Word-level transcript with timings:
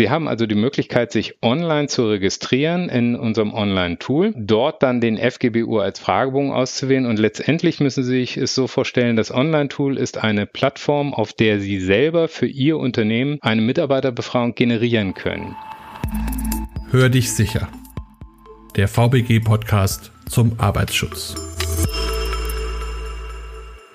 Sie 0.00 0.08
haben 0.08 0.28
also 0.28 0.46
die 0.46 0.54
Möglichkeit, 0.54 1.12
sich 1.12 1.34
online 1.42 1.86
zu 1.86 2.08
registrieren 2.08 2.88
in 2.88 3.16
unserem 3.16 3.52
Online-Tool, 3.52 4.32
dort 4.34 4.82
dann 4.82 5.02
den 5.02 5.18
FGBU 5.18 5.78
als 5.78 5.98
Fragebogen 5.98 6.52
auszuwählen 6.52 7.04
und 7.04 7.18
letztendlich 7.18 7.80
müssen 7.80 8.02
Sie 8.02 8.20
sich 8.20 8.38
es 8.38 8.54
so 8.54 8.66
vorstellen, 8.66 9.16
das 9.16 9.30
Online-Tool 9.30 9.98
ist 9.98 10.16
eine 10.16 10.46
Plattform, 10.46 11.12
auf 11.12 11.34
der 11.34 11.60
Sie 11.60 11.78
selber 11.80 12.28
für 12.28 12.46
Ihr 12.46 12.78
Unternehmen 12.78 13.36
eine 13.42 13.60
Mitarbeiterbefragung 13.60 14.54
generieren 14.54 15.12
können. 15.12 15.54
Hör 16.90 17.10
dich 17.10 17.30
sicher. 17.30 17.68
Der 18.76 18.88
VBG-Podcast 18.88 20.12
zum 20.30 20.58
Arbeitsschutz. 20.58 21.49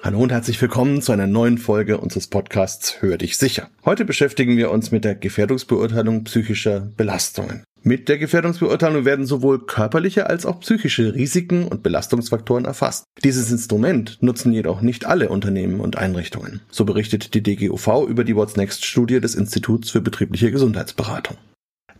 Hallo 0.05 0.19
und 0.19 0.31
herzlich 0.31 0.61
willkommen 0.61 1.01
zu 1.01 1.13
einer 1.13 1.25
neuen 1.25 1.57
Folge 1.57 1.97
unseres 1.97 2.27
Podcasts 2.27 3.01
Hör 3.01 3.17
dich 3.17 3.37
sicher. 3.37 3.71
Heute 3.85 4.05
beschäftigen 4.05 4.55
wir 4.55 4.69
uns 4.69 4.91
mit 4.91 5.03
der 5.03 5.15
Gefährdungsbeurteilung 5.15 6.25
psychischer 6.25 6.81
Belastungen. 6.95 7.63
Mit 7.81 8.07
der 8.07 8.19
Gefährdungsbeurteilung 8.19 9.03
werden 9.03 9.25
sowohl 9.25 9.65
körperliche 9.65 10.29
als 10.29 10.45
auch 10.45 10.59
psychische 10.59 11.15
Risiken 11.15 11.67
und 11.67 11.81
Belastungsfaktoren 11.81 12.65
erfasst. 12.65 13.05
Dieses 13.23 13.51
Instrument 13.51 14.21
nutzen 14.21 14.53
jedoch 14.53 14.81
nicht 14.81 15.07
alle 15.07 15.29
Unternehmen 15.29 15.79
und 15.79 15.97
Einrichtungen. 15.97 16.61
So 16.69 16.85
berichtet 16.85 17.33
die 17.33 17.41
DGUV 17.41 18.07
über 18.07 18.23
die 18.23 18.35
What's 18.35 18.57
Next 18.57 18.85
Studie 18.85 19.19
des 19.19 19.33
Instituts 19.33 19.89
für 19.89 20.01
betriebliche 20.01 20.51
Gesundheitsberatung. 20.51 21.37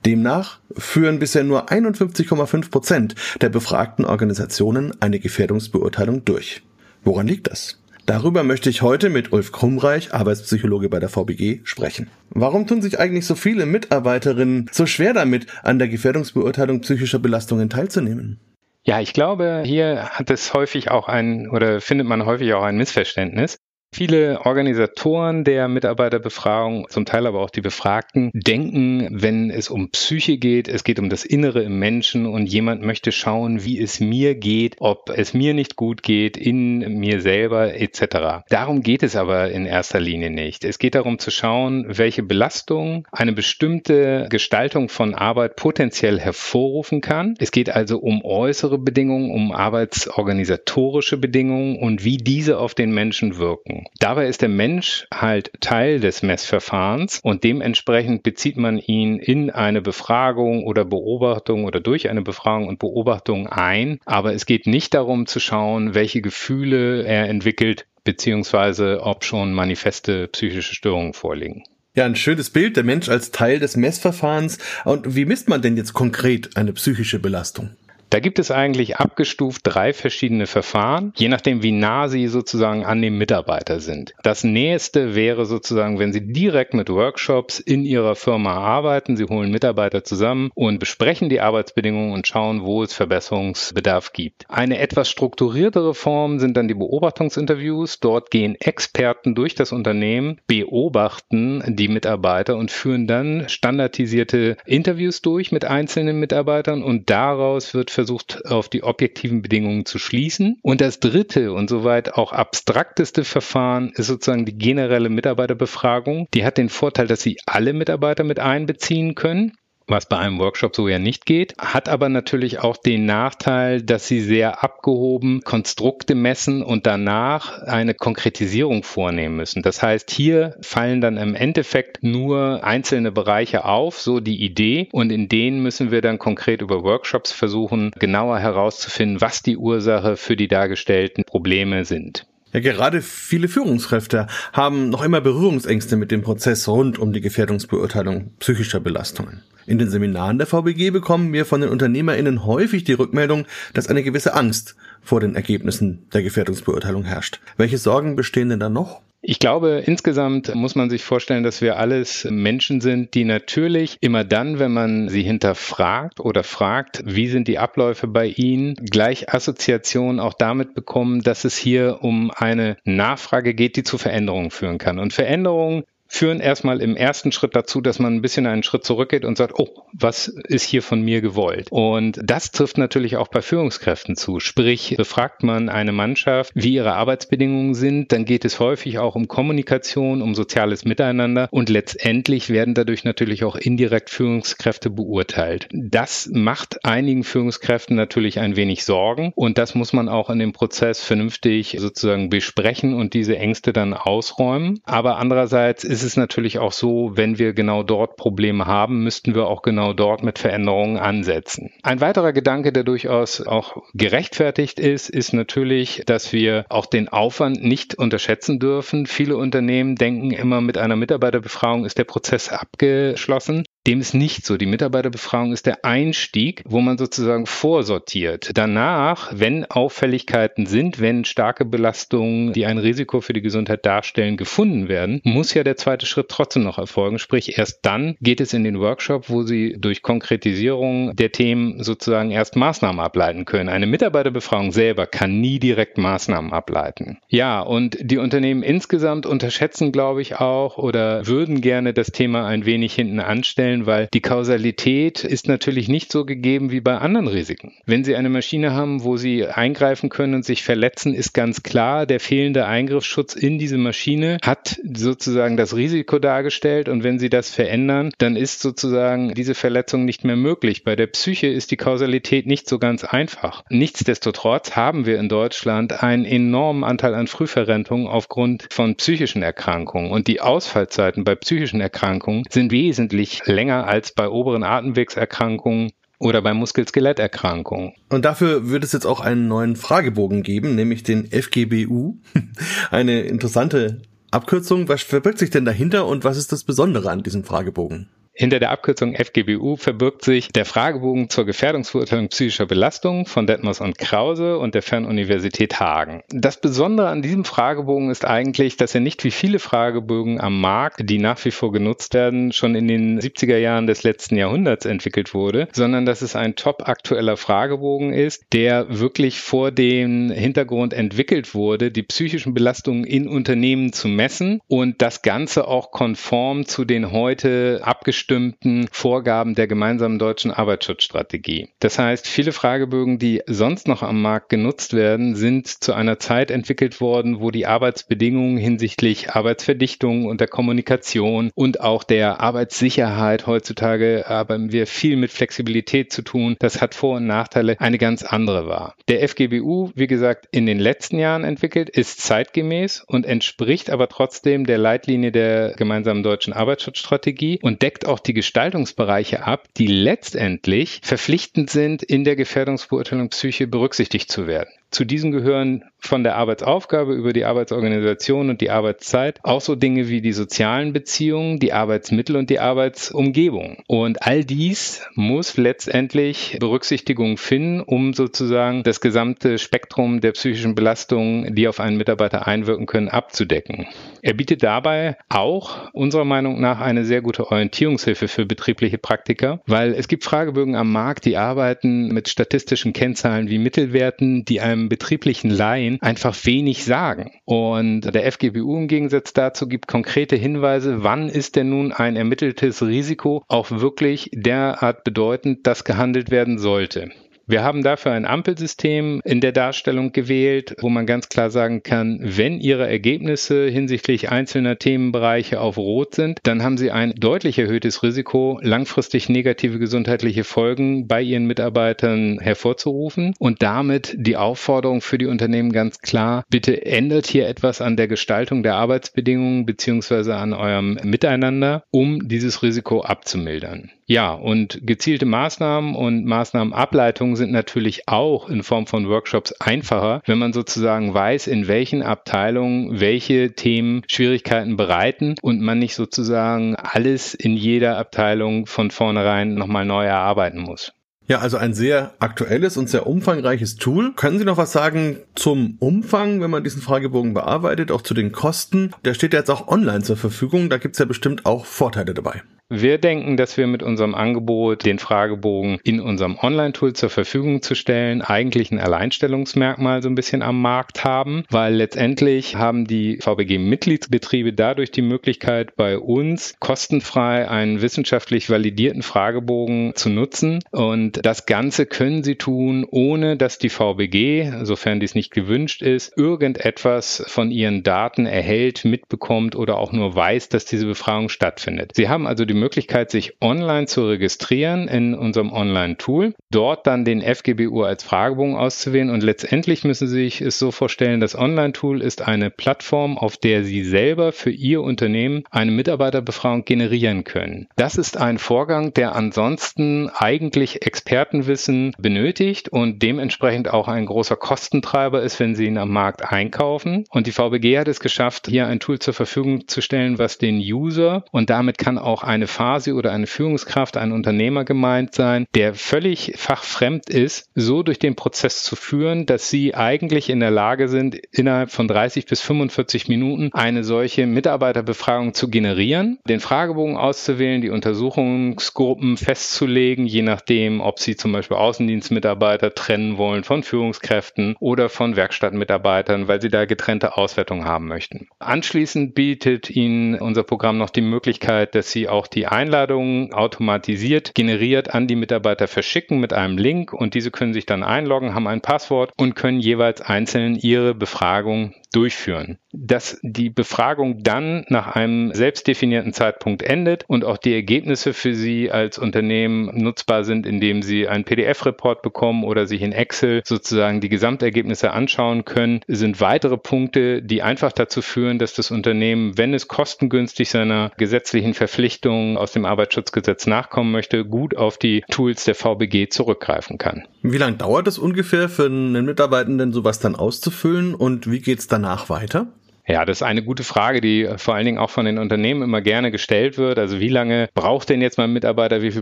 Demnach 0.05 0.59
führen 0.77 1.17
bisher 1.17 1.43
nur 1.43 1.69
51,5 1.71 2.69
Prozent 2.69 3.15
der 3.41 3.49
befragten 3.49 4.05
Organisationen 4.05 4.93
eine 5.01 5.17
Gefährdungsbeurteilung 5.17 6.23
durch. 6.23 6.61
Woran 7.03 7.25
liegt 7.25 7.47
das? 7.47 7.79
Darüber 8.05 8.43
möchte 8.43 8.69
ich 8.69 8.83
heute 8.83 9.09
mit 9.09 9.33
Ulf 9.33 9.51
Krumreich, 9.51 10.13
Arbeitspsychologe 10.13 10.89
bei 10.89 10.99
der 10.99 11.09
VBG, 11.09 11.61
sprechen. 11.63 12.07
Warum 12.29 12.67
tun 12.67 12.83
sich 12.83 12.99
eigentlich 12.99 13.25
so 13.25 13.33
viele 13.33 13.65
Mitarbeiterinnen 13.65 14.69
so 14.71 14.85
schwer 14.85 15.13
damit, 15.13 15.47
an 15.63 15.79
der 15.79 15.87
Gefährdungsbeurteilung 15.87 16.81
psychischer 16.81 17.17
Belastungen 17.17 17.67
teilzunehmen? 17.67 18.39
Ja, 18.83 18.99
ich 18.99 19.13
glaube, 19.13 19.63
hier 19.65 20.09
hat 20.09 20.29
es 20.29 20.53
häufig 20.53 20.91
auch 20.91 21.07
ein 21.07 21.49
oder 21.49 21.81
findet 21.81 22.05
man 22.05 22.27
häufig 22.27 22.53
auch 22.53 22.61
ein 22.61 22.77
Missverständnis. 22.77 23.57
Viele 23.95 24.41
Organisatoren 24.45 25.45
der 25.45 25.69
Mitarbeiterbefragung, 25.69 26.87
zum 26.89 27.05
Teil 27.05 27.25
aber 27.27 27.39
auch 27.39 27.49
die 27.49 27.61
Befragten, 27.61 28.29
denken, 28.33 29.07
wenn 29.09 29.49
es 29.49 29.69
um 29.69 29.89
Psyche 29.89 30.37
geht, 30.37 30.67
es 30.67 30.83
geht 30.83 30.99
um 30.99 31.07
das 31.07 31.23
Innere 31.23 31.63
im 31.63 31.79
Menschen 31.79 32.25
und 32.25 32.47
jemand 32.47 32.81
möchte 32.81 33.13
schauen, 33.13 33.63
wie 33.63 33.79
es 33.79 34.01
mir 34.01 34.35
geht, 34.35 34.75
ob 34.79 35.11
es 35.15 35.33
mir 35.33 35.53
nicht 35.53 35.77
gut 35.77 36.03
geht, 36.03 36.35
in 36.35 36.79
mir 36.99 37.21
selber 37.21 37.73
etc. 37.73 38.43
Darum 38.49 38.81
geht 38.81 39.01
es 39.01 39.15
aber 39.15 39.49
in 39.51 39.65
erster 39.65 40.01
Linie 40.01 40.29
nicht. 40.29 40.65
Es 40.65 40.77
geht 40.77 40.95
darum 40.95 41.17
zu 41.17 41.31
schauen, 41.31 41.85
welche 41.87 42.21
Belastung 42.21 43.07
eine 43.13 43.31
bestimmte 43.31 44.27
Gestaltung 44.29 44.89
von 44.89 45.15
Arbeit 45.15 45.55
potenziell 45.55 46.19
hervorrufen 46.19 46.99
kann. 46.99 47.35
Es 47.39 47.51
geht 47.51 47.69
also 47.69 47.99
um 47.99 48.25
äußere 48.25 48.77
Bedingungen, 48.77 49.31
um 49.31 49.53
arbeitsorganisatorische 49.53 51.15
Bedingungen 51.15 51.77
und 51.77 52.03
wie 52.03 52.17
diese 52.17 52.59
auf 52.59 52.73
den 52.73 52.93
Menschen 52.93 53.37
wirken. 53.37 53.84
Dabei 53.99 54.27
ist 54.27 54.41
der 54.41 54.49
Mensch 54.49 55.07
halt 55.13 55.51
Teil 55.61 55.99
des 55.99 56.21
Messverfahrens 56.21 57.19
und 57.23 57.43
dementsprechend 57.43 58.23
bezieht 58.23 58.57
man 58.57 58.77
ihn 58.77 59.17
in 59.17 59.49
eine 59.49 59.81
Befragung 59.81 60.65
oder 60.65 60.85
Beobachtung 60.85 61.65
oder 61.65 61.79
durch 61.79 62.09
eine 62.09 62.21
Befragung 62.21 62.67
und 62.67 62.79
Beobachtung 62.79 63.47
ein. 63.47 63.99
Aber 64.05 64.33
es 64.33 64.45
geht 64.45 64.67
nicht 64.67 64.93
darum 64.93 65.25
zu 65.25 65.39
schauen, 65.39 65.95
welche 65.95 66.21
Gefühle 66.21 67.03
er 67.03 67.29
entwickelt, 67.29 67.85
beziehungsweise 68.03 69.01
ob 69.01 69.23
schon 69.23 69.53
manifeste 69.53 70.27
psychische 70.27 70.75
Störungen 70.75 71.13
vorliegen. 71.13 71.63
Ja, 71.95 72.05
ein 72.05 72.17
schönes 72.17 72.49
Bild, 72.49 72.75
der 72.75 72.83
Mensch 72.83 73.07
als 73.07 73.31
Teil 73.31 73.59
des 73.59 73.77
Messverfahrens. 73.77 74.57
Und 74.83 75.15
wie 75.15 75.23
misst 75.23 75.47
man 75.47 75.61
denn 75.61 75.77
jetzt 75.77 75.93
konkret 75.93 76.57
eine 76.57 76.73
psychische 76.73 77.19
Belastung? 77.19 77.71
Da 78.15 78.21
gibt 78.21 78.39
es 78.39 78.49
eigentlich 78.49 78.95
abgestuft 78.95 79.63
drei 79.65 79.91
verschiedene 79.91 80.47
Verfahren, 80.47 81.11
je 81.17 81.27
nachdem, 81.27 81.63
wie 81.63 81.73
nah 81.73 82.07
Sie 82.07 82.27
sozusagen 82.27 82.85
an 82.85 83.01
dem 83.01 83.17
Mitarbeiter 83.17 83.81
sind. 83.81 84.13
Das 84.23 84.45
nächste 84.45 85.15
wäre 85.15 85.45
sozusagen, 85.45 85.99
wenn 85.99 86.13
Sie 86.13 86.25
direkt 86.25 86.73
mit 86.73 86.87
Workshops 86.89 87.59
in 87.59 87.83
Ihrer 87.83 88.15
Firma 88.15 88.53
arbeiten. 88.53 89.17
Sie 89.17 89.25
holen 89.25 89.51
Mitarbeiter 89.51 90.05
zusammen 90.05 90.49
und 90.55 90.79
besprechen 90.79 91.27
die 91.27 91.41
Arbeitsbedingungen 91.41 92.13
und 92.13 92.25
schauen, 92.25 92.63
wo 92.63 92.83
es 92.83 92.93
Verbesserungsbedarf 92.93 94.13
gibt. 94.13 94.45
Eine 94.47 94.79
etwas 94.79 95.09
strukturiertere 95.09 95.93
Form 95.93 96.39
sind 96.39 96.55
dann 96.55 96.69
die 96.69 96.73
Beobachtungsinterviews. 96.73 97.99
Dort 97.99 98.31
gehen 98.31 98.55
Experten 98.61 99.35
durch 99.35 99.55
das 99.55 99.73
Unternehmen, 99.73 100.39
beobachten 100.47 101.63
die 101.67 101.89
Mitarbeiter 101.89 102.55
und 102.55 102.71
führen 102.71 103.07
dann 103.07 103.49
standardisierte 103.49 104.55
Interviews 104.65 105.21
durch 105.21 105.51
mit 105.51 105.65
einzelnen 105.65 106.17
Mitarbeitern 106.17 106.81
und 106.81 107.09
daraus 107.09 107.73
wird 107.73 107.91
versucht, 108.05 108.45
auf 108.45 108.69
die 108.69 108.83
objektiven 108.83 109.41
Bedingungen 109.41 109.85
zu 109.85 109.97
schließen. 109.97 110.59
Und 110.61 110.79
das 110.81 110.99
dritte 110.99 111.53
und 111.53 111.69
soweit 111.69 112.13
auch 112.13 112.33
abstrakteste 112.33 113.23
Verfahren 113.23 113.91
ist 113.95 114.07
sozusagen 114.07 114.45
die 114.45 114.57
generelle 114.57 115.09
Mitarbeiterbefragung. 115.09 116.27
Die 116.33 116.45
hat 116.45 116.57
den 116.57 116.69
Vorteil, 116.69 117.07
dass 117.07 117.21
sie 117.21 117.37
alle 117.47 117.73
Mitarbeiter 117.73 118.23
mit 118.23 118.39
einbeziehen 118.39 119.15
können 119.15 119.53
was 119.87 120.07
bei 120.07 120.17
einem 120.17 120.39
Workshop 120.39 120.75
so 120.75 120.87
ja 120.87 120.99
nicht 120.99 121.25
geht, 121.25 121.55
hat 121.57 121.89
aber 121.89 122.09
natürlich 122.09 122.59
auch 122.59 122.77
den 122.77 123.05
Nachteil, 123.05 123.81
dass 123.81 124.07
sie 124.07 124.21
sehr 124.21 124.63
abgehoben 124.63 125.41
Konstrukte 125.41 126.15
messen 126.15 126.63
und 126.63 126.85
danach 126.85 127.61
eine 127.63 127.93
Konkretisierung 127.93 128.83
vornehmen 128.83 129.37
müssen. 129.37 129.61
Das 129.61 129.81
heißt, 129.83 130.09
hier 130.11 130.55
fallen 130.61 131.01
dann 131.01 131.17
im 131.17 131.35
Endeffekt 131.35 132.03
nur 132.03 132.63
einzelne 132.63 133.11
Bereiche 133.11 133.65
auf, 133.65 133.99
so 133.99 134.19
die 134.19 134.43
Idee, 134.43 134.89
und 134.91 135.11
in 135.11 135.29
denen 135.29 135.61
müssen 135.61 135.91
wir 135.91 136.01
dann 136.01 136.19
konkret 136.19 136.61
über 136.61 136.83
Workshops 136.83 137.31
versuchen, 137.31 137.91
genauer 137.99 138.39
herauszufinden, 138.39 139.21
was 139.21 139.43
die 139.43 139.57
Ursache 139.57 140.17
für 140.17 140.35
die 140.35 140.47
dargestellten 140.47 141.23
Probleme 141.23 141.85
sind. 141.85 142.25
Ja, 142.53 142.61
gerade 142.61 143.01
viele 143.01 143.49
Führungskräfte 143.49 144.27
haben 144.53 144.89
noch 144.89 145.03
immer 145.03 145.19
Berührungsängste 145.19 145.97
mit 145.97 146.09
dem 146.09 146.21
Prozess 146.21 146.69
rund 146.69 146.97
um 146.97 147.11
die 147.11 147.19
Gefährdungsbeurteilung 147.19 148.31
psychischer 148.39 148.79
Belastungen. 148.79 149.41
In 149.67 149.79
den 149.79 149.89
Seminaren 149.89 150.37
der 150.37 150.45
VBG 150.45 150.91
bekommen 150.91 151.33
wir 151.33 151.43
von 151.43 151.61
den 151.61 151.71
UnternehmerInnen 151.71 152.45
häufig 152.45 152.83
die 152.83 152.93
Rückmeldung, 152.93 153.47
dass 153.73 153.87
eine 153.87 154.03
gewisse 154.03 154.35
Angst 154.35 154.75
vor 155.01 155.19
den 155.19 155.35
Ergebnissen 155.35 156.07
der 156.13 156.21
Gefährdungsbeurteilung 156.21 157.03
herrscht. 157.03 157.39
Welche 157.57 157.79
Sorgen 157.79 158.15
bestehen 158.15 158.49
denn 158.49 158.59
da 158.59 158.69
noch? 158.69 159.01
Ich 159.27 159.39
glaube, 159.39 159.81
insgesamt 159.83 160.53
muss 160.53 160.75
man 160.75 160.91
sich 160.91 161.03
vorstellen, 161.03 161.43
dass 161.43 161.59
wir 161.59 161.79
alles 161.79 162.27
Menschen 162.29 162.79
sind, 162.79 163.15
die 163.15 163.23
natürlich 163.23 163.97
immer 163.99 164.23
dann, 164.23 164.59
wenn 164.59 164.71
man 164.71 165.09
sie 165.09 165.23
hinterfragt 165.23 166.19
oder 166.19 166.43
fragt, 166.43 167.01
wie 167.07 167.27
sind 167.27 167.47
die 167.47 167.57
Abläufe 167.57 168.05
bei 168.05 168.27
ihnen, 168.27 168.75
gleich 168.75 169.33
Assoziationen 169.33 170.19
auch 170.19 170.35
damit 170.35 170.75
bekommen, 170.75 171.23
dass 171.23 171.43
es 171.43 171.57
hier 171.57 171.99
um 172.01 172.29
eine 172.29 172.77
Nachfrage 172.83 173.55
geht, 173.55 173.77
die 173.77 173.83
zu 173.83 173.97
Veränderungen 173.97 174.51
führen 174.51 174.77
kann. 174.77 174.99
Und 174.99 175.11
Veränderungen 175.11 175.85
führen 176.07 176.39
erstmal 176.39 176.81
im 176.81 176.95
ersten 176.95 177.31
Schritt 177.31 177.55
dazu, 177.55 177.81
dass 177.81 177.99
man 177.99 178.15
ein 178.15 178.21
bisschen 178.21 178.45
einen 178.45 178.63
Schritt 178.63 178.85
zurückgeht 178.85 179.25
und 179.25 179.37
sagt, 179.37 179.53
oh, 179.57 179.69
was 179.93 180.27
ist 180.27 180.63
hier 180.63 180.81
von 180.81 181.01
mir 181.01 181.21
gewollt? 181.21 181.67
Und 181.71 182.19
das 182.23 182.51
trifft 182.51 182.77
natürlich 182.77 183.17
auch 183.17 183.27
bei 183.27 183.41
Führungskräften 183.41 184.15
zu. 184.15 184.39
Sprich, 184.39 184.95
befragt 184.97 185.43
man 185.43 185.69
eine 185.69 185.91
Mannschaft, 185.91 186.51
wie 186.55 186.75
ihre 186.75 186.93
Arbeitsbedingungen 186.93 187.73
sind, 187.73 188.11
dann 188.11 188.25
geht 188.25 188.45
es 188.45 188.59
häufig 188.59 188.99
auch 188.99 189.15
um 189.15 189.27
Kommunikation, 189.27 190.21
um 190.21 190.35
soziales 190.35 190.85
Miteinander 190.85 191.47
und 191.51 191.69
letztendlich 191.69 192.49
werden 192.49 192.73
dadurch 192.73 193.03
natürlich 193.03 193.43
auch 193.43 193.55
indirekt 193.55 194.09
Führungskräfte 194.09 194.89
beurteilt. 194.89 195.67
Das 195.71 196.29
macht 196.31 196.85
einigen 196.85 197.23
Führungskräften 197.23 197.95
natürlich 197.95 198.39
ein 198.39 198.55
wenig 198.55 198.85
Sorgen 198.85 199.31
und 199.35 199.57
das 199.57 199.75
muss 199.75 199.93
man 199.93 200.09
auch 200.09 200.29
in 200.29 200.39
dem 200.39 200.53
Prozess 200.53 201.03
vernünftig 201.03 201.75
sozusagen 201.79 202.29
besprechen 202.29 202.93
und 202.93 203.13
diese 203.13 203.37
Ängste 203.37 203.73
dann 203.73 203.93
ausräumen. 203.93 204.79
Aber 204.85 205.17
andererseits 205.17 205.83
es 206.03 206.17
natürlich 206.17 206.59
auch 206.59 206.71
so, 206.71 207.11
wenn 207.15 207.37
wir 207.37 207.53
genau 207.53 207.83
dort 207.83 208.17
Probleme 208.17 208.65
haben, 208.65 209.03
müssten 209.03 209.35
wir 209.35 209.47
auch 209.47 209.61
genau 209.61 209.93
dort 209.93 210.23
mit 210.23 210.39
Veränderungen 210.39 210.97
ansetzen. 210.97 211.71
Ein 211.83 212.01
weiterer 212.01 212.33
Gedanke, 212.33 212.71
der 212.71 212.83
durchaus 212.83 213.45
auch 213.45 213.83
gerechtfertigt 213.93 214.79
ist, 214.79 215.09
ist 215.09 215.33
natürlich, 215.33 216.03
dass 216.05 216.33
wir 216.33 216.65
auch 216.69 216.85
den 216.85 217.09
Aufwand 217.09 217.63
nicht 217.63 217.95
unterschätzen 217.95 218.59
dürfen. 218.59 219.05
Viele 219.05 219.37
Unternehmen 219.37 219.95
denken 219.95 220.31
immer, 220.31 220.61
mit 220.61 220.77
einer 220.77 220.95
Mitarbeiterbefragung 220.95 221.85
ist 221.85 221.97
der 221.97 222.03
Prozess 222.05 222.49
abgeschlossen. 222.49 223.63
Dem 223.87 224.01
ist 224.01 224.15
nicht 224.15 224.45
so. 224.45 224.57
Die 224.57 224.65
Mitarbeiterbefragung 224.65 225.53
ist 225.53 225.67
der 225.67 225.85
Einstieg, 225.85 226.63
wo 226.65 226.81
man 226.81 226.97
sozusagen 226.97 227.45
vorsortiert. 227.45 228.51
Danach, 228.55 229.31
wenn 229.35 229.65
Auffälligkeiten 229.65 230.65
sind, 230.65 230.99
wenn 230.99 231.23
starke 231.23 231.65
Belastungen, 231.65 232.51
die 232.53 232.65
ein 232.65 232.79
Risiko 232.79 233.21
für 233.21 233.33
die 233.33 233.43
Gesundheit 233.43 233.85
darstellen, 233.85 234.37
gefunden 234.37 234.87
werden, 234.87 235.21
muss 235.23 235.53
ja 235.53 235.63
der 235.63 235.77
zweite 235.77 236.07
Schritt 236.07 236.29
trotzdem 236.29 236.63
noch 236.63 236.79
erfolgen. 236.79 237.19
Sprich, 237.19 237.59
erst 237.59 237.79
dann 237.83 238.15
geht 238.21 238.41
es 238.41 238.53
in 238.53 238.63
den 238.63 238.79
Workshop, 238.79 239.29
wo 239.29 239.43
Sie 239.43 239.75
durch 239.77 240.01
Konkretisierung 240.01 241.15
der 241.15 241.31
Themen 241.31 241.83
sozusagen 241.83 242.31
erst 242.31 242.55
Maßnahmen 242.55 242.99
ableiten 242.99 243.45
können. 243.45 243.69
Eine 243.69 243.85
Mitarbeiterbefragung 243.85 244.71
selber 244.71 245.05
kann 245.05 245.39
nie 245.39 245.59
direkt 245.59 245.99
Maßnahmen 245.99 246.53
ableiten. 246.53 247.19
Ja, 247.27 247.61
und 247.61 247.97
die 248.01 248.17
Unternehmen 248.17 248.63
insgesamt 248.63 249.27
unterschätzen, 249.27 249.91
glaube 249.91 250.23
ich, 250.23 250.37
auch 250.37 250.79
oder 250.79 251.27
würden 251.27 251.61
gerne 251.61 251.93
das 251.93 252.07
Thema 252.07 252.47
ein 252.47 252.65
wenig 252.65 252.95
hinten 252.95 253.19
anstellen 253.19 253.74
stellen, 253.75 253.85
weil 253.85 254.07
die 254.13 254.21
Kausalität 254.21 255.23
ist 255.23 255.47
natürlich 255.47 255.87
nicht 255.87 256.11
so 256.11 256.25
gegeben 256.25 256.71
wie 256.71 256.81
bei 256.81 256.97
anderen 256.97 257.27
Risiken. 257.27 257.73
Wenn 257.85 258.03
Sie 258.03 258.15
eine 258.15 258.29
Maschine 258.29 258.73
haben, 258.73 259.03
wo 259.03 259.17
Sie 259.17 259.45
eingreifen 259.45 260.09
können 260.09 260.35
und 260.35 260.45
sich 260.45 260.63
verletzen, 260.63 261.13
ist 261.13 261.33
ganz 261.33 261.63
klar, 261.63 262.05
der 262.05 262.19
fehlende 262.19 262.65
Eingriffsschutz 262.65 263.35
in 263.35 263.59
diese 263.59 263.77
Maschine 263.77 264.37
hat 264.43 264.79
sozusagen 264.93 265.57
das 265.57 265.75
Risiko 265.75 266.19
dargestellt 266.19 266.89
und 266.89 267.03
wenn 267.03 267.19
Sie 267.19 267.29
das 267.29 267.49
verändern, 267.49 268.11
dann 268.17 268.35
ist 268.35 268.61
sozusagen 268.61 269.33
diese 269.33 269.55
Verletzung 269.55 270.05
nicht 270.05 270.23
mehr 270.23 270.35
möglich. 270.35 270.83
Bei 270.83 270.95
der 270.95 271.07
Psyche 271.07 271.47
ist 271.47 271.71
die 271.71 271.77
Kausalität 271.77 272.45
nicht 272.45 272.67
so 272.69 272.79
ganz 272.79 273.03
einfach. 273.03 273.63
Nichtsdestotrotz 273.69 274.75
haben 274.75 275.05
wir 275.05 275.19
in 275.19 275.29
Deutschland 275.29 276.03
einen 276.03 276.25
enormen 276.25 276.83
Anteil 276.83 277.13
an 277.15 277.27
Frühverrentungen 277.27 278.07
aufgrund 278.07 278.67
von 278.69 278.95
psychischen 278.95 279.41
Erkrankungen 279.41 280.11
und 280.11 280.27
die 280.27 280.41
Ausfallzeiten 280.41 281.23
bei 281.23 281.35
psychischen 281.35 281.81
Erkrankungen 281.81 282.43
sind 282.49 282.71
wesentlich 282.71 283.41
länger 283.45 283.64
als 283.71 284.13
bei 284.13 284.29
oberen 284.29 284.63
Atemwegserkrankungen 284.63 285.91
oder 286.19 286.41
bei 286.41 286.53
Muskel-Skeletterkrankungen. 286.53 287.93
Und 288.09 288.25
dafür 288.25 288.69
wird 288.69 288.83
es 288.83 288.93
jetzt 288.93 289.05
auch 289.05 289.19
einen 289.19 289.47
neuen 289.47 289.75
Fragebogen 289.75 290.43
geben, 290.43 290.75
nämlich 290.75 291.03
den 291.03 291.29
FGBU. 291.29 292.17
Eine 292.91 293.21
interessante 293.21 294.01
Abkürzung. 294.31 294.87
Was 294.87 295.03
verbirgt 295.03 295.39
sich 295.39 295.49
denn 295.49 295.65
dahinter 295.65 296.07
und 296.07 296.23
was 296.23 296.37
ist 296.37 296.51
das 296.51 296.63
Besondere 296.63 297.09
an 297.09 297.23
diesem 297.23 297.43
Fragebogen? 297.43 298.09
Hinter 298.37 298.59
der 298.59 298.71
Abkürzung 298.71 299.15
FGBU 299.15 299.77
verbirgt 299.77 300.25
sich 300.25 300.49
der 300.49 300.65
Fragebogen 300.65 301.29
zur 301.29 301.45
Gefährdungsverurteilung 301.45 302.27
psychischer 302.27 302.65
Belastung 302.65 303.25
von 303.25 303.47
Detmers 303.47 303.79
und 303.79 303.97
Krause 303.97 304.57
und 304.57 304.75
der 304.75 304.81
Fernuniversität 304.81 305.79
Hagen. 305.79 306.21
Das 306.27 306.59
Besondere 306.59 307.07
an 307.07 307.21
diesem 307.21 307.45
Fragebogen 307.45 308.09
ist 308.09 308.25
eigentlich, 308.25 308.75
dass 308.75 308.93
er 308.93 308.99
nicht 308.99 309.23
wie 309.23 309.31
viele 309.31 309.59
Fragebögen 309.59 310.41
am 310.41 310.59
Markt, 310.59 311.09
die 311.09 311.17
nach 311.17 311.43
wie 311.45 311.51
vor 311.51 311.71
genutzt 311.71 312.13
werden, 312.13 312.51
schon 312.51 312.75
in 312.75 312.89
den 312.89 313.21
70er 313.21 313.55
Jahren 313.55 313.87
des 313.87 314.03
letzten 314.03 314.35
Jahrhunderts 314.35 314.85
entwickelt 314.85 315.33
wurde, 315.33 315.69
sondern 315.71 316.05
dass 316.05 316.21
es 316.21 316.35
ein 316.35 316.57
top 316.57 316.89
aktueller 316.89 317.37
Fragebogen 317.37 318.11
ist, 318.11 318.47
der 318.51 318.99
wirklich 318.99 319.39
vor 319.39 319.71
dem 319.71 320.29
Hintergrund 320.29 320.93
entwickelt 320.93 321.55
wurde, 321.55 321.89
die 321.89 322.03
psychischen 322.03 322.53
Belastungen 322.53 323.05
in 323.05 323.29
Unternehmen 323.29 323.93
zu 323.93 324.09
messen 324.09 324.59
und 324.67 325.01
das 325.01 325.21
Ganze 325.21 325.69
auch 325.69 325.91
konform 325.91 326.65
zu 326.65 326.83
den 326.83 327.13
heute 327.13 327.79
abgestimmten 327.81 328.24
bestimmten 328.25 328.87
Vorgaben 328.91 329.53
der 329.53 329.67
gemeinsamen 329.67 330.17
deutschen 330.17 330.49
Arbeitsschutzstrategie. 330.49 331.69
Das 331.79 331.99
heißt, 331.99 332.27
viele 332.27 332.53
Fragebögen, 332.53 333.19
die 333.19 333.43
sonst 333.45 333.87
noch 333.87 334.01
am 334.01 334.19
Markt 334.19 334.49
genutzt 334.49 334.95
werden, 334.95 335.35
sind 335.35 335.67
zu 335.67 335.93
einer 335.93 336.17
Zeit 336.17 336.49
entwickelt 336.49 336.99
worden, 337.01 337.39
wo 337.39 337.51
die 337.51 337.67
Arbeitsbedingungen 337.67 338.57
hinsichtlich 338.57 339.29
Arbeitsverdichtung 339.29 340.25
und 340.25 340.41
der 340.41 340.47
Kommunikation 340.47 341.51
und 341.53 341.81
auch 341.81 342.03
der 342.03 342.39
Arbeitssicherheit 342.39 343.45
heutzutage 343.45 344.25
haben 344.27 344.71
wir 344.71 344.87
viel 344.87 345.17
mit 345.17 345.31
Flexibilität 345.31 346.11
zu 346.11 346.23
tun. 346.23 346.55
Das 346.57 346.81
hat 346.81 346.95
Vor- 346.95 347.17
und 347.17 347.27
Nachteile. 347.27 347.75
Eine 347.79 347.99
ganz 347.99 348.23
andere 348.23 348.67
war. 348.67 348.95
Der 349.07 349.27
FGBU, 349.27 349.91
wie 349.93 350.07
gesagt, 350.07 350.47
in 350.49 350.65
den 350.65 350.79
letzten 350.79 351.19
Jahren 351.19 351.43
entwickelt, 351.43 351.89
ist 351.89 352.21
zeitgemäß 352.21 353.03
und 353.05 353.27
entspricht 353.27 353.91
aber 353.91 354.09
trotzdem 354.09 354.65
der 354.65 354.79
Leitlinie 354.79 355.31
der 355.31 355.75
gemeinsamen 355.77 356.23
deutschen 356.23 356.53
Arbeitsschutzstrategie 356.53 357.59
und 357.61 357.83
deckt 357.83 358.07
auch 358.07 358.14
auch 358.15 358.21
die 358.21 358.33
Gestaltungsbereiche 358.33 359.43
ab, 359.43 359.67
die 359.75 359.87
letztendlich 359.87 361.01
verpflichtend 361.03 361.69
sind, 361.69 362.01
in 362.01 362.23
der 362.23 362.37
Gefährdungsbeurteilung 362.37 363.27
Psyche 363.27 363.67
berücksichtigt 363.67 364.31
zu 364.31 364.47
werden. 364.47 364.69
Zu 364.91 365.03
diesen 365.03 365.31
gehören 365.31 365.83
von 365.99 366.23
der 366.23 366.35
Arbeitsaufgabe 366.35 367.13
über 367.13 367.33
die 367.33 367.45
Arbeitsorganisation 367.45 368.49
und 368.49 368.61
die 368.61 368.69
Arbeitszeit 368.69 369.39
auch 369.43 369.59
so 369.59 369.75
Dinge 369.75 370.07
wie 370.07 370.21
die 370.21 370.31
sozialen 370.31 370.93
Beziehungen, 370.93 371.59
die 371.59 371.73
Arbeitsmittel 371.73 372.35
und 372.35 372.49
die 372.49 372.59
Arbeitsumgebung. 372.59 373.83
Und 373.87 374.21
all 374.21 374.45
dies 374.45 375.05
muss 375.15 375.57
letztendlich 375.57 376.57
Berücksichtigung 376.59 377.37
finden, 377.37 377.81
um 377.81 378.13
sozusagen 378.13 378.83
das 378.83 379.01
gesamte 379.01 379.57
Spektrum 379.57 380.21
der 380.21 380.31
psychischen 380.33 380.75
Belastungen, 380.75 381.55
die 381.55 381.67
auf 381.67 381.79
einen 381.79 381.97
Mitarbeiter 381.97 382.47
einwirken 382.47 382.85
können, 382.85 383.09
abzudecken. 383.09 383.87
Er 384.21 384.33
bietet 384.33 384.63
dabei 384.63 385.17
auch 385.29 385.91
unserer 385.93 386.25
Meinung 386.25 386.61
nach 386.61 386.79
eine 386.79 387.05
sehr 387.05 387.21
gute 387.21 387.51
Orientierungshilfe 387.51 388.27
für 388.27 388.45
betriebliche 388.45 388.97
Praktiker, 388.97 389.61
weil 389.65 389.93
es 389.93 390.07
gibt 390.07 390.23
Fragebögen 390.23 390.75
am 390.75 390.91
Markt, 390.91 391.25
die 391.25 391.37
arbeiten 391.37 392.09
mit 392.09 392.29
statistischen 392.29 392.93
Kennzahlen 392.93 393.49
wie 393.49 393.57
Mittelwerten, 393.57 394.45
die 394.45 394.61
einem 394.61 394.74
betrieblichen 394.89 395.49
Laien 395.49 396.01
einfach 396.01 396.35
wenig 396.43 396.85
sagen. 396.85 397.31
Und 397.45 398.01
der 398.01 398.31
FGBU 398.31 398.77
im 398.77 398.87
Gegensatz 398.87 399.33
dazu 399.33 399.67
gibt 399.67 399.87
konkrete 399.87 400.35
Hinweise, 400.35 401.03
wann 401.03 401.29
ist 401.29 401.55
denn 401.55 401.69
nun 401.69 401.91
ein 401.91 402.15
ermitteltes 402.15 402.81
Risiko 402.81 403.43
auch 403.47 403.71
wirklich 403.71 404.29
derart 404.33 405.03
bedeutend, 405.03 405.65
dass 405.67 405.83
gehandelt 405.83 406.31
werden 406.31 406.57
sollte. 406.57 407.11
Wir 407.47 407.63
haben 407.63 407.83
dafür 407.83 408.13
ein 408.13 408.25
Ampelsystem 408.25 409.21
in 409.23 409.39
der 409.39 409.51
Darstellung 409.51 410.11
gewählt, 410.11 410.75
wo 410.81 410.89
man 410.89 411.05
ganz 411.05 411.29
klar 411.29 411.51
sagen 411.51 411.83
kann, 411.83 412.19
wenn 412.23 412.59
Ihre 412.59 412.87
Ergebnisse 412.87 413.67
hinsichtlich 413.67 414.31
einzelner 414.31 414.79
Themenbereiche 414.79 415.61
auf 415.61 415.77
Rot 415.77 416.15
sind, 416.15 416.39
dann 416.43 416.63
haben 416.63 416.77
Sie 416.77 416.89
ein 416.89 417.13
deutlich 417.15 417.59
erhöhtes 417.59 418.01
Risiko, 418.01 418.59
langfristig 418.63 419.29
negative 419.29 419.77
gesundheitliche 419.77 420.43
Folgen 420.43 421.07
bei 421.07 421.21
Ihren 421.21 421.45
Mitarbeitern 421.45 422.39
hervorzurufen 422.39 423.35
und 423.37 423.61
damit 423.61 424.15
die 424.17 424.37
Aufforderung 424.37 425.01
für 425.01 425.19
die 425.19 425.27
Unternehmen 425.27 425.71
ganz 425.71 425.99
klar, 425.99 426.43
bitte 426.49 426.83
ändert 426.83 427.27
hier 427.27 427.47
etwas 427.47 427.79
an 427.79 427.95
der 427.95 428.07
Gestaltung 428.07 428.63
der 428.63 428.75
Arbeitsbedingungen 428.75 429.67
beziehungsweise 429.67 430.35
an 430.35 430.53
eurem 430.53 430.97
Miteinander, 431.03 431.83
um 431.91 432.27
dieses 432.27 432.63
Risiko 432.63 433.01
abzumildern. 433.01 433.91
Ja, 434.07 434.33
und 434.33 434.85
gezielte 434.85 435.25
Maßnahmen 435.25 435.95
und 435.95 436.25
Maßnahmenableitungen 436.25 437.35
sind 437.35 437.51
natürlich 437.51 438.07
auch 438.07 438.49
in 438.49 438.61
Form 438.61 438.85
von 438.85 439.09
Workshops 439.09 439.51
einfacher, 439.53 440.21
wenn 440.27 440.37
man 440.37 440.53
sozusagen 440.53 441.11
weiß, 441.13 441.47
in 441.47 441.67
welchen 441.67 442.03
Abteilungen 442.03 442.99
welche 442.99 443.53
Themen 443.53 444.03
Schwierigkeiten 444.07 444.77
bereiten 444.77 445.35
und 445.41 445.59
man 445.59 445.79
nicht 445.79 445.95
sozusagen 445.95 446.75
alles 446.75 447.33
in 447.33 447.57
jeder 447.57 447.97
Abteilung 447.97 448.67
von 448.67 448.91
vornherein 448.91 449.55
nochmal 449.55 449.85
neu 449.85 450.05
erarbeiten 450.05 450.59
muss. 450.59 450.93
Ja, 451.27 451.39
also 451.39 451.57
ein 451.57 451.73
sehr 451.73 452.13
aktuelles 452.19 452.77
und 452.77 452.87
sehr 452.87 453.07
umfangreiches 453.07 453.77
Tool. 453.77 454.13
Können 454.13 454.37
Sie 454.37 454.45
noch 454.45 454.57
was 454.57 454.71
sagen 454.71 455.17
zum 455.33 455.77
Umfang, 455.79 456.39
wenn 456.41 456.51
man 456.51 456.63
diesen 456.63 456.83
Fragebogen 456.83 457.33
bearbeitet, 457.33 457.91
auch 457.91 458.03
zu 458.03 458.13
den 458.13 458.31
Kosten? 458.31 458.91
Der 459.03 459.15
steht 459.15 459.33
ja 459.33 459.39
jetzt 459.39 459.49
auch 459.49 459.67
online 459.67 460.03
zur 460.03 460.17
Verfügung. 460.17 460.69
Da 460.69 460.77
gibt's 460.77 460.99
ja 460.99 461.05
bestimmt 461.05 461.47
auch 461.47 461.65
Vorteile 461.65 462.13
dabei. 462.13 462.43
Wir 462.69 462.97
denken, 462.97 463.37
dass 463.37 463.57
wir 463.57 463.67
mit 463.67 463.83
unserem 463.83 464.15
Angebot, 464.15 464.85
den 464.85 464.97
Fragebogen 464.97 465.77
in 465.83 465.99
unserem 465.99 466.35
Online-Tool 466.41 466.93
zur 466.93 467.11
Verfügung 467.11 467.61
zu 467.61 467.75
stellen, 467.75 468.23
eigentlich 468.23 468.71
ein 468.71 468.79
Alleinstellungsmerkmal 468.79 470.01
so 470.01 470.09
ein 470.09 470.15
bisschen 470.15 470.41
am 470.41 470.59
Markt 470.63 471.03
haben, 471.03 471.43
weil 471.51 471.75
letztendlich 471.75 472.55
haben 472.55 472.85
die 472.85 473.19
VBG-Mitgliedsbetriebe 473.21 474.51
dadurch 474.51 474.89
die 474.89 475.03
Möglichkeit, 475.03 475.75
bei 475.75 475.99
uns 475.99 476.55
kostenfrei 476.59 477.47
einen 477.47 477.83
wissenschaftlich 477.83 478.49
validierten 478.49 479.03
Fragebogen 479.03 479.93
zu 479.93 480.09
nutzen. 480.09 480.59
Und 480.71 481.23
das 481.23 481.45
Ganze 481.45 481.85
können 481.85 482.23
sie 482.23 482.35
tun, 482.35 482.83
ohne 482.89 483.37
dass 483.37 483.59
die 483.59 483.69
VBG, 483.69 484.63
sofern 484.63 484.99
dies 484.99 485.13
nicht 485.13 485.29
gewünscht 485.29 485.83
ist, 485.83 486.17
irgendetwas 486.17 487.23
von 487.27 487.51
ihren 487.51 487.83
Daten 487.83 488.25
erhält, 488.25 488.85
mitbekommt 488.85 489.55
oder 489.55 489.77
auch 489.77 489.91
nur 489.91 490.15
weiß, 490.15 490.49
dass 490.49 490.65
diese 490.65 490.87
Befragung 490.87 491.29
stattfindet. 491.29 491.91
Sie 491.93 492.09
haben 492.09 492.25
also 492.25 492.43
die 492.43 492.54
Möglichkeit, 492.55 493.11
sich 493.11 493.41
online 493.41 493.85
zu 493.87 494.07
registrieren 494.07 494.87
in 494.87 495.13
unserem 495.13 495.51
Online-Tool, 495.51 496.33
dort 496.51 496.87
dann 496.87 497.05
den 497.05 497.21
FGBU 497.21 497.83
als 497.83 498.03
Fragebogen 498.03 498.55
auszuwählen 498.55 499.09
und 499.09 499.23
letztendlich 499.23 499.83
müssen 499.83 500.07
Sie 500.07 500.23
sich 500.23 500.41
es 500.41 500.59
so 500.59 500.71
vorstellen, 500.71 501.19
das 501.19 501.37
Online-Tool 501.37 502.01
ist 502.01 502.21
eine 502.21 502.49
Plattform, 502.49 503.17
auf 503.17 503.37
der 503.37 503.63
Sie 503.63 503.83
selber 503.83 504.31
für 504.31 504.51
Ihr 504.51 504.81
Unternehmen 504.81 505.43
eine 505.51 505.71
Mitarbeiterbefragung 505.71 506.65
generieren 506.65 507.23
können. 507.23 507.67
Das 507.75 507.97
ist 507.97 508.17
ein 508.17 508.37
Vorgang, 508.37 508.93
der 508.93 509.15
ansonsten 509.15 510.09
eigentlich 510.09 510.85
Expertenwissen 510.85 511.95
benötigt 511.97 512.69
und 512.69 513.01
dementsprechend 513.01 513.71
auch 513.73 513.87
ein 513.87 514.05
großer 514.05 514.35
Kostentreiber 514.35 515.21
ist, 515.21 515.39
wenn 515.39 515.55
Sie 515.55 515.65
ihn 515.65 515.77
am 515.77 515.91
Markt 515.91 516.31
einkaufen. 516.31 517.05
Und 517.09 517.27
die 517.27 517.31
VBG 517.31 517.79
hat 517.79 517.87
es 517.87 517.99
geschafft, 517.99 518.47
hier 518.47 518.67
ein 518.67 518.79
Tool 518.79 518.99
zur 518.99 519.13
Verfügung 519.13 519.67
zu 519.67 519.81
stellen, 519.81 520.17
was 520.19 520.37
den 520.37 520.57
User 520.57 521.25
und 521.31 521.49
damit 521.49 521.77
kann 521.77 521.97
auch 521.97 522.23
eine 522.23 522.44
eine 522.45 522.47
Phase 522.47 522.93
oder 522.93 523.11
eine 523.11 523.25
Führungskraft, 523.25 523.97
ein 523.97 524.11
Unternehmer 524.11 524.65
gemeint 524.65 525.15
sein, 525.15 525.47
der 525.55 525.73
völlig 525.73 526.33
fachfremd 526.35 527.09
ist, 527.09 527.49
so 527.55 527.81
durch 527.81 527.97
den 527.97 528.15
Prozess 528.15 528.63
zu 528.63 528.75
führen, 528.75 529.25
dass 529.25 529.49
sie 529.49 529.73
eigentlich 529.73 530.29
in 530.29 530.39
der 530.39 530.51
Lage 530.51 530.87
sind, 530.87 531.15
innerhalb 531.15 531.71
von 531.71 531.87
30 531.87 532.27
bis 532.27 532.41
45 532.41 533.07
Minuten 533.07 533.49
eine 533.53 533.83
solche 533.83 534.27
Mitarbeiterbefragung 534.27 535.33
zu 535.33 535.49
generieren, 535.49 536.19
den 536.29 536.39
Fragebogen 536.39 536.97
auszuwählen, 536.97 537.61
die 537.61 537.71
Untersuchungsgruppen 537.71 539.17
festzulegen, 539.17 540.05
je 540.05 540.21
nachdem, 540.21 540.81
ob 540.81 540.99
sie 540.99 541.15
zum 541.15 541.31
Beispiel 541.31 541.57
Außendienstmitarbeiter 541.57 542.75
trennen 542.75 543.17
wollen 543.17 543.43
von 543.43 543.63
Führungskräften 543.63 544.55
oder 544.59 544.89
von 544.89 545.15
Werkstattmitarbeitern, 545.15 546.27
weil 546.27 546.41
sie 546.41 546.49
da 546.49 546.65
getrennte 546.65 547.17
Auswertung 547.17 547.65
haben 547.65 547.87
möchten. 547.87 548.27
Anschließend 548.37 549.15
bietet 549.15 549.71
Ihnen 549.71 550.15
unser 550.15 550.43
Programm 550.43 550.77
noch 550.77 550.91
die 550.91 551.01
Möglichkeit, 551.01 551.73
dass 551.73 551.89
Sie 551.89 552.07
auch 552.07 552.27
die 552.35 552.47
Einladungen 552.47 553.33
automatisiert 553.33 554.35
generiert 554.35 554.93
an 554.93 555.07
die 555.07 555.15
Mitarbeiter 555.15 555.67
verschicken 555.67 556.19
mit 556.19 556.33
einem 556.33 556.57
Link 556.57 556.93
und 556.93 557.13
diese 557.13 557.31
können 557.31 557.53
sich 557.53 557.65
dann 557.65 557.83
einloggen, 557.83 558.35
haben 558.35 558.47
ein 558.47 558.61
Passwort 558.61 559.11
und 559.17 559.35
können 559.35 559.59
jeweils 559.59 560.01
einzeln 560.01 560.55
ihre 560.55 560.93
Befragung 560.93 561.73
durchführen. 561.95 562.57
Dass 562.73 563.19
die 563.23 563.49
Befragung 563.49 564.21
dann 564.21 564.65
nach 564.67 564.87
einem 564.87 565.33
selbstdefinierten 565.33 566.13
Zeitpunkt 566.13 566.61
endet 566.61 567.05
und 567.07 567.23
auch 567.23 567.37
die 567.37 567.53
Ergebnisse 567.53 568.13
für 568.13 568.33
Sie 568.33 568.69
als 568.69 568.97
Unternehmen 568.97 569.71
nutzbar 569.73 570.23
sind, 570.23 570.45
indem 570.45 570.81
Sie 570.81 571.07
einen 571.07 571.23
PDF-Report 571.23 572.01
bekommen 572.01 572.43
oder 572.43 572.67
sich 572.67 572.81
in 572.81 572.91
Excel 572.91 573.41
sozusagen 573.45 574.01
die 574.01 574.09
Gesamtergebnisse 574.09 574.91
anschauen 574.91 575.45
können, 575.45 575.81
sind 575.87 576.19
weitere 576.19 576.57
Punkte, 576.57 577.21
die 577.21 577.41
einfach 577.41 577.71
dazu 577.71 578.01
führen, 578.01 578.39
dass 578.39 578.53
das 578.53 578.71
Unternehmen, 578.71 579.37
wenn 579.37 579.53
es 579.53 579.67
kostengünstig 579.67 580.49
seiner 580.49 580.91
gesetzlichen 580.97 581.53
Verpflichtungen 581.53 582.37
aus 582.37 582.51
dem 582.51 582.65
Arbeitsschutzgesetz 582.65 583.47
nachkommen 583.47 583.91
möchte, 583.91 584.25
gut 584.25 584.57
auf 584.57 584.77
die 584.77 585.03
Tools 585.09 585.45
der 585.45 585.55
VBG 585.55 586.09
zurückgreifen 586.09 586.77
kann. 586.77 587.07
Wie 587.21 587.37
lange 587.37 587.57
dauert 587.57 587.87
es 587.87 587.97
ungefähr 587.97 588.49
für 588.49 588.65
einen 588.65 589.05
Mitarbeitenden, 589.05 589.71
sowas 589.71 589.99
dann 589.99 590.15
auszufüllen 590.15 590.93
und 590.93 591.29
wie 591.31 591.39
geht 591.39 591.59
es 591.59 591.67
danach 591.85 592.09
weiter? 592.09 592.47
Ja, 592.87 593.03
das 593.03 593.17
ist 593.17 593.23
eine 593.23 593.41
gute 593.41 593.63
Frage, 593.63 593.99
die 593.99 594.29
vor 594.37 594.53
allen 594.53 594.65
Dingen 594.65 594.77
auch 594.77 594.91
von 594.91 595.05
den 595.05 595.17
Unternehmen 595.17 595.63
immer 595.63 595.81
gerne 595.81 596.11
gestellt 596.11 596.59
wird. 596.59 596.77
Also 596.77 596.99
wie 596.99 597.09
lange 597.09 597.49
braucht 597.55 597.89
denn 597.89 597.99
jetzt 597.99 598.19
mein 598.19 598.31
Mitarbeiter, 598.31 598.83
wie 598.83 598.91
viel 598.91 599.01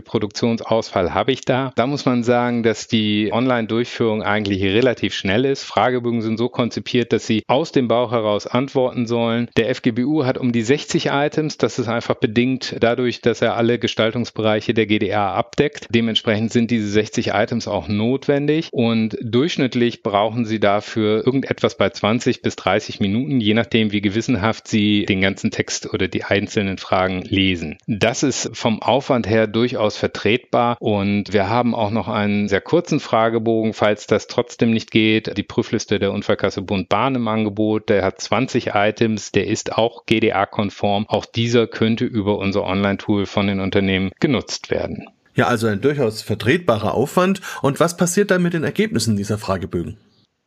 Produktionsausfall 0.00 1.12
habe 1.12 1.32
ich 1.32 1.42
da? 1.42 1.72
Da 1.76 1.86
muss 1.86 2.06
man 2.06 2.22
sagen, 2.22 2.62
dass 2.62 2.88
die 2.88 3.30
Online-Durchführung 3.30 4.22
eigentlich 4.22 4.62
relativ 4.62 5.12
schnell 5.12 5.44
ist. 5.44 5.64
Fragebögen 5.64 6.22
sind 6.22 6.38
so 6.38 6.48
konzipiert, 6.48 7.12
dass 7.12 7.26
sie 7.26 7.42
aus 7.46 7.72
dem 7.72 7.88
Bauch 7.88 8.12
heraus 8.12 8.46
antworten 8.46 9.06
sollen. 9.06 9.50
Der 9.58 9.74
FGBU 9.74 10.24
hat 10.24 10.38
um 10.38 10.52
die 10.52 10.62
60 10.62 11.08
Items. 11.08 11.58
Das 11.58 11.78
ist 11.78 11.88
einfach 11.88 12.14
bedingt 12.14 12.76
dadurch, 12.80 13.20
dass 13.20 13.42
er 13.42 13.54
alle 13.54 13.78
Gestaltungsbereiche 13.78 14.72
der 14.72 14.86
GDA 14.86 15.34
abdeckt. 15.34 15.88
Dementsprechend 15.90 16.52
sind 16.52 16.70
diese 16.70 16.88
60 16.88 17.28
Items 17.34 17.68
auch 17.68 17.88
notwendig 17.88 18.68
und 18.72 19.18
durchschnittlich 19.20 20.02
brauchen 20.02 20.46
sie 20.46 20.58
dafür 20.58 21.26
irgendetwas 21.26 21.76
bei 21.76 21.90
20 21.90 22.40
bis 22.40 22.56
30 22.56 23.00
Minuten, 23.00 23.40
je 23.40 23.52
nachdem, 23.52 23.73
nachdem, 23.74 23.90
wie 23.90 24.00
gewissenhaft 24.00 24.68
Sie 24.68 25.04
den 25.04 25.20
ganzen 25.20 25.50
Text 25.50 25.92
oder 25.92 26.06
die 26.06 26.22
einzelnen 26.22 26.78
Fragen 26.78 27.22
lesen. 27.22 27.76
Das 27.88 28.22
ist 28.22 28.50
vom 28.52 28.80
Aufwand 28.80 29.28
her 29.28 29.48
durchaus 29.48 29.96
vertretbar 29.96 30.76
und 30.78 31.32
wir 31.32 31.48
haben 31.48 31.74
auch 31.74 31.90
noch 31.90 32.06
einen 32.06 32.46
sehr 32.46 32.60
kurzen 32.60 33.00
Fragebogen, 33.00 33.72
falls 33.72 34.06
das 34.06 34.28
trotzdem 34.28 34.70
nicht 34.70 34.92
geht. 34.92 35.36
Die 35.36 35.42
Prüfliste 35.42 35.98
der 35.98 36.12
Unfallkasse 36.12 36.62
Bund 36.62 36.88
Bahn 36.88 37.16
im 37.16 37.26
Angebot, 37.26 37.88
der 37.88 38.04
hat 38.04 38.20
20 38.20 38.74
Items, 38.74 39.32
der 39.32 39.48
ist 39.48 39.72
auch 39.72 40.06
GDA-konform. 40.06 41.06
Auch 41.08 41.26
dieser 41.26 41.66
könnte 41.66 42.04
über 42.04 42.38
unser 42.38 42.62
Online-Tool 42.62 43.26
von 43.26 43.48
den 43.48 43.58
Unternehmen 43.58 44.12
genutzt 44.20 44.70
werden. 44.70 45.08
Ja, 45.34 45.48
also 45.48 45.66
ein 45.66 45.80
durchaus 45.80 46.22
vertretbarer 46.22 46.94
Aufwand. 46.94 47.40
Und 47.60 47.80
was 47.80 47.96
passiert 47.96 48.30
dann 48.30 48.44
mit 48.44 48.54
den 48.54 48.62
Ergebnissen 48.62 49.16
dieser 49.16 49.36
Fragebögen? 49.36 49.96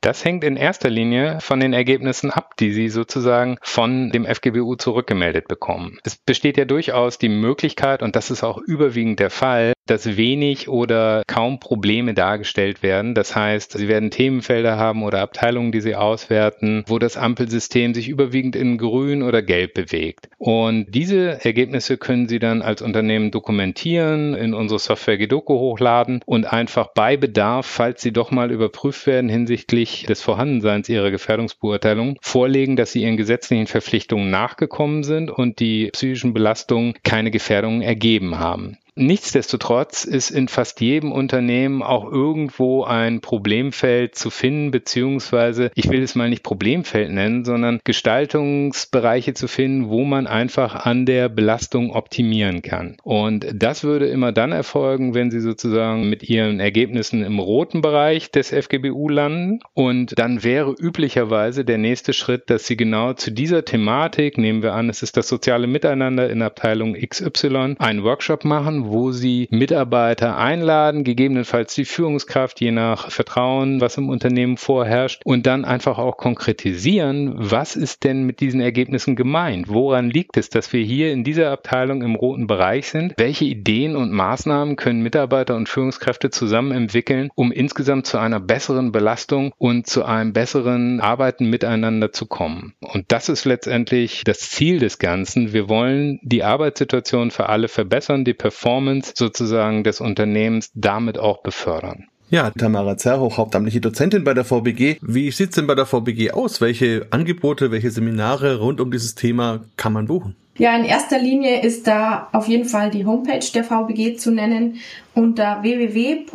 Das 0.08 0.24
hängt 0.24 0.46
in 0.46 0.56
erster 0.56 0.90
Linie 0.90 1.40
von 1.42 1.60
den 1.60 1.74
Ergebnissen 1.74 2.32
ab, 2.32 2.56
die 2.56 2.72
Sie 2.72 2.88
sozusagen 2.88 3.58
von 3.62 4.10
dem 4.10 4.24
FGBU 4.24 4.76
zurückgemeldet 4.76 5.50
bekommen. 5.50 6.00
Es 6.06 6.16
besteht 6.16 6.56
ja 6.56 6.64
durchaus 6.64 7.18
die 7.18 7.28
Möglichkeit, 7.28 8.02
und 8.02 8.16
das 8.16 8.32
ist 8.32 8.42
auch 8.42 8.58
überwiegend 8.58 9.20
der 9.20 9.30
Fall, 9.30 9.74
dass 9.86 10.16
wenig 10.16 10.70
oder 10.70 11.24
kaum 11.28 11.60
Probleme 11.60 12.14
dargestellt 12.14 12.84
werden. 12.84 13.16
Das 13.16 13.36
heißt, 13.36 13.78
Sie 13.78 13.90
werden 13.90 14.10
Themenfelder 14.10 14.78
haben 14.78 15.04
oder 15.04 15.20
Abteilungen, 15.20 15.74
die 15.74 15.82
Sie 15.82 15.96
auswerten, 15.96 16.86
wo 16.88 17.00
das 17.00 17.18
Ampelsystem 17.18 17.94
sich 17.94 18.08
überwiegend 18.08 18.56
in 18.56 18.78
grün 18.78 19.24
oder 19.24 19.42
gelb 19.42 19.74
bewegt. 19.74 20.30
Und 20.38 20.86
diese 20.90 21.44
Ergebnisse 21.44 21.98
können 21.98 22.30
Sie 22.30 22.40
dann 22.40 22.62
als 22.62 22.82
Unternehmen 22.82 23.32
dokumentieren, 23.32 24.36
in 24.36 24.54
unsere 24.54 24.80
Software 24.80 25.18
Gedoku 25.18 25.56
hochladen 25.56 26.22
und 26.26 26.46
einfach 26.46 26.88
bei 26.94 27.18
Bedarf, 27.18 27.66
falls 27.66 28.02
sie 28.02 28.14
doch 28.14 28.32
mal 28.32 28.52
überprüft 28.52 29.06
werden 29.06 29.30
hinsichtlich 29.30 29.97
des 30.04 30.22
Vorhandenseins 30.22 30.90
Ihrer 30.90 31.12
Gefährdungsbeurteilung, 31.12 32.18
vorlegen, 32.22 32.76
dass 32.76 32.92
Sie 32.92 33.04
Ihren 33.04 33.18
gesetzlichen 33.18 33.68
Verpflichtungen 33.68 34.30
nachgekommen 34.30 35.04
sind 35.04 35.32
und 35.32 35.60
die 35.60 35.90
psychischen 35.92 36.34
Belastungen 36.34 36.94
keine 37.04 37.32
Gefährdungen 37.32 37.82
ergeben 37.82 38.40
haben. 38.40 38.78
Nichtsdestotrotz 39.00 40.06
ist 40.06 40.32
in 40.32 40.48
fast 40.48 40.82
jedem 40.82 41.12
Unternehmen 41.12 41.84
auch 41.84 42.12
irgendwo 42.12 42.84
ein 42.84 43.22
Problemfeld 43.22 44.16
zu 44.16 44.32
finden, 44.32 44.72
beziehungsweise 44.72 45.70
ich 45.76 45.90
will 45.90 46.02
es 46.02 46.16
mal 46.16 46.30
nicht 46.30 46.42
Problemfeld 46.42 47.12
nennen, 47.12 47.46
sondern 47.46 47.80
Gestaltungsbereiche 47.84 49.36
zu 49.36 49.48
finden, 49.48 49.90
wo 49.90 50.04
man 50.04 50.26
einfach 50.26 50.88
an 50.88 51.06
der 51.06 51.30
Belastung 51.30 51.92
optimieren 51.92 52.64
kann. 52.64 52.98
Und 53.04 53.46
das 53.54 53.84
würde 53.84 54.08
immer 54.08 54.32
dann 54.32 54.52
erfolgen, 54.52 55.14
wenn 55.14 55.30
Sie 55.30 55.42
sozusagen 55.42 56.10
mit 56.10 56.28
Ihren 56.28 56.60
Ergebnissen 56.60 57.24
im 57.24 57.38
roten 57.38 57.82
Bereich 57.82 58.32
des 58.32 58.50
FGBU 58.50 59.10
landen. 59.10 59.60
Und 59.76 60.18
dann 60.18 60.44
wäre 60.44 60.74
üblicherweise 60.74 61.64
der 61.64 61.78
nächste 61.78 62.14
Schritt, 62.14 62.50
dass 62.50 62.66
Sie 62.66 62.78
genau 62.78 63.14
zu 63.14 63.32
dieser 63.32 63.64
Thematik, 63.64 64.40
nehmen 64.40 64.64
wir 64.64 64.74
an, 64.74 64.90
es 64.90 65.04
ist 65.04 65.18
das 65.18 65.28
soziale 65.28 65.68
Miteinander 65.68 66.32
in 66.32 66.42
Abteilung 66.42 66.96
XY, 66.96 67.76
einen 67.78 68.04
Workshop 68.04 68.44
machen, 68.44 68.87
wo 68.90 69.12
sie 69.12 69.48
Mitarbeiter 69.52 70.38
einladen, 70.38 71.04
gegebenenfalls 71.04 71.76
die 71.76 71.86
Führungskraft, 71.86 72.60
je 72.62 72.72
nach 72.72 73.12
Vertrauen, 73.12 73.82
was 73.82 73.98
im 73.98 74.10
Unternehmen 74.10 74.58
vorherrscht, 74.58 75.22
und 75.26 75.46
dann 75.46 75.66
einfach 75.66 75.98
auch 75.98 76.18
konkretisieren, 76.18 77.34
was 77.36 77.76
ist 77.76 78.04
denn 78.04 78.24
mit 78.24 78.40
diesen 78.40 78.62
Ergebnissen 78.62 79.16
gemeint? 79.16 79.70
Woran 79.70 80.10
liegt 80.10 80.38
es, 80.38 80.50
dass 80.50 80.72
wir 80.74 80.84
hier 80.84 81.12
in 81.12 81.24
dieser 81.24 81.52
Abteilung 81.52 82.02
im 82.02 82.16
roten 82.16 82.48
Bereich 82.48 82.90
sind? 82.90 83.14
Welche 83.18 83.46
Ideen 83.46 83.96
und 83.96 84.12
Maßnahmen 84.12 84.76
können 84.76 85.02
Mitarbeiter 85.02 85.56
und 85.56 85.70
Führungskräfte 85.70 86.30
zusammen 86.30 86.72
entwickeln, 86.72 87.30
um 87.36 87.52
insgesamt 87.52 88.08
zu 88.08 88.18
einer 88.18 88.40
besseren 88.40 88.92
Belastung 88.92 89.54
und 89.58 89.88
zu 89.88 90.06
einem 90.06 90.34
besseren 90.34 91.00
Arbeiten 91.02 91.50
miteinander 91.50 92.12
zu 92.12 92.26
kommen? 92.26 92.74
Und 92.82 93.06
das 93.12 93.30
ist 93.30 93.46
letztendlich 93.46 94.24
das 94.24 94.40
Ziel 94.40 94.80
des 94.80 95.00
Ganzen. 95.00 95.54
Wir 95.54 95.70
wollen 95.70 96.20
die 96.24 96.44
Arbeitssituation 96.44 97.32
für 97.32 97.50
alle 97.50 97.68
verbessern, 97.68 98.26
die 98.26 98.34
Performance 98.34 98.77
Performance 98.78 99.14
sozusagen 99.16 99.84
des 99.84 100.02
Unternehmens 100.02 100.70
damit 100.76 101.18
auch 101.18 101.42
befördern. 101.42 102.06
Ja, 102.30 102.52
Tamara 102.52 102.96
Zerhoch, 102.98 103.38
hauptamtliche 103.38 103.82
Dozentin 103.82 104.24
bei 104.24 104.36
der 104.36 104.44
VBG. 104.44 104.98
Wie 105.02 105.32
sieht's 105.32 105.56
denn 105.56 105.66
bei 105.66 105.74
der 105.76 105.88
VBG 105.88 106.32
aus? 106.32 106.62
Welche 106.62 107.08
Angebote, 107.10 107.72
welche 107.72 107.90
Seminare 107.90 108.60
rund 108.60 108.82
um 108.82 108.92
dieses 108.92 109.16
Thema 109.16 109.62
kann 109.78 109.94
man 109.94 110.06
buchen? 110.08 110.36
Ja, 110.58 110.76
in 110.78 110.84
erster 110.86 111.18
Linie 111.20 111.62
ist 111.62 111.88
da 111.88 112.28
auf 112.34 112.48
jeden 112.48 112.66
Fall 112.66 112.92
die 112.92 113.06
Homepage 113.06 113.46
der 113.54 113.64
VBG 113.64 114.18
zu 114.18 114.32
nennen 114.32 114.76
unter 115.14 115.64
www.vbg.de 115.64 116.34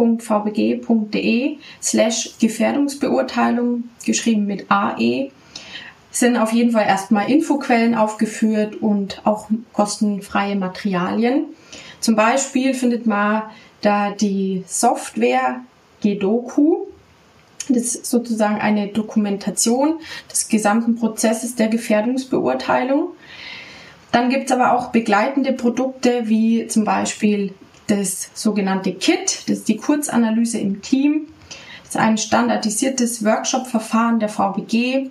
slash 1.83 2.31
Gefährdungsbeurteilung, 2.41 3.85
geschrieben 4.05 4.47
mit 4.47 4.71
AE, 4.71 5.31
sind 6.11 6.37
auf 6.37 6.53
jeden 6.53 6.73
Fall 6.73 6.87
erstmal 6.87 7.31
Infoquellen 7.31 7.95
aufgeführt 7.95 8.77
und 8.77 9.21
auch 9.25 9.49
kostenfreie 9.73 10.57
Materialien. 10.57 11.45
Zum 12.03 12.17
Beispiel 12.17 12.75
findet 12.75 13.07
man 13.07 13.45
da 13.81 14.11
die 14.11 14.65
Software 14.67 15.61
Gedoku. 16.03 16.87
Das 17.69 17.95
ist 17.95 18.07
sozusagen 18.07 18.61
eine 18.61 18.89
Dokumentation 18.89 20.01
des 20.31 20.49
gesamten 20.49 20.97
Prozesses 20.97 21.55
der 21.55 21.69
Gefährdungsbeurteilung. 21.69 23.11
Dann 24.11 24.31
gibt 24.31 24.47
es 24.47 24.53
aber 24.53 24.73
auch 24.73 24.89
begleitende 24.89 25.53
Produkte 25.53 26.29
wie 26.29 26.67
zum 26.67 26.85
Beispiel 26.85 27.55
das 27.87 28.31
sogenannte 28.35 28.93
KIT, 28.95 29.45
das 29.49 29.59
ist 29.59 29.69
die 29.69 29.77
Kurzanalyse 29.77 30.59
im 30.59 30.83
Team. 30.83 31.29
Das 31.85 31.95
ist 31.95 31.97
ein 31.97 32.19
standardisiertes 32.19 33.25
Workshop-Verfahren 33.25 34.19
der 34.19 34.29
VBG. 34.29 35.11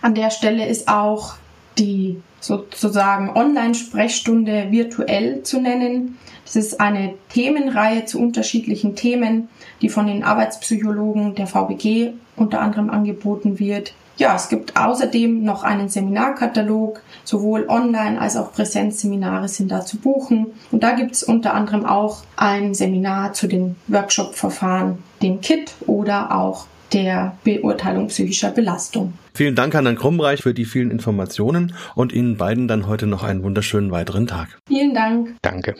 An 0.00 0.14
der 0.16 0.30
Stelle 0.30 0.66
ist 0.66 0.88
auch 0.88 1.34
die 1.78 2.20
sozusagen 2.40 3.30
Online-Sprechstunde 3.30 4.70
virtuell 4.70 5.42
zu 5.42 5.60
nennen. 5.60 6.18
Das 6.44 6.56
ist 6.56 6.80
eine 6.80 7.14
Themenreihe 7.28 8.04
zu 8.04 8.18
unterschiedlichen 8.18 8.96
Themen, 8.96 9.48
die 9.80 9.88
von 9.88 10.06
den 10.06 10.24
Arbeitspsychologen 10.24 11.34
der 11.34 11.46
VBG 11.46 12.12
unter 12.36 12.60
anderem 12.60 12.90
angeboten 12.90 13.58
wird. 13.58 13.94
Ja, 14.18 14.36
es 14.36 14.48
gibt 14.48 14.76
außerdem 14.76 15.42
noch 15.42 15.62
einen 15.62 15.88
Seminarkatalog, 15.88 17.00
sowohl 17.24 17.66
online 17.68 18.20
als 18.20 18.36
auch 18.36 18.52
Präsenzseminare 18.52 19.48
sind 19.48 19.72
da 19.72 19.84
zu 19.86 19.96
buchen. 19.96 20.48
Und 20.70 20.82
da 20.82 20.92
gibt 20.92 21.12
es 21.12 21.22
unter 21.22 21.54
anderem 21.54 21.86
auch 21.86 22.18
ein 22.36 22.74
Seminar 22.74 23.32
zu 23.32 23.46
den 23.46 23.76
Workshop-Verfahren, 23.88 24.98
dem 25.22 25.40
KIT 25.40 25.74
oder 25.86 26.36
auch 26.36 26.66
der 26.92 27.36
Beurteilung 27.44 28.08
psychischer 28.08 28.50
Belastung. 28.50 29.14
Vielen 29.34 29.54
Dank 29.54 29.74
an 29.74 29.86
Herrn 29.86 29.96
Krummreich 29.96 30.42
für 30.42 30.52
die 30.54 30.66
vielen 30.66 30.90
Informationen 30.90 31.74
und 31.94 32.12
Ihnen 32.12 32.36
beiden 32.36 32.68
dann 32.68 32.86
heute 32.86 33.06
noch 33.06 33.22
einen 33.22 33.42
wunderschönen 33.42 33.90
weiteren 33.90 34.26
Tag. 34.26 34.58
Vielen 34.68 34.92
Dank. 34.94 35.36
Danke. 35.42 35.74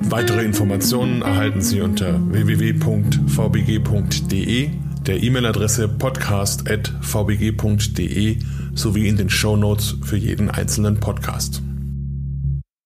Weitere 0.00 0.44
Informationen 0.44 1.22
erhalten 1.22 1.60
Sie 1.60 1.80
unter 1.80 2.20
www.vbg.de, 2.32 3.10
der 5.06 5.22
E-Mail-Adresse 5.22 5.88
podcast.vbg.de 5.88 8.38
sowie 8.74 9.08
in 9.08 9.16
den 9.16 9.30
Show 9.30 9.56
Notes 9.56 9.96
für 10.02 10.16
jeden 10.16 10.50
einzelnen 10.50 10.98
Podcast. 11.00 11.62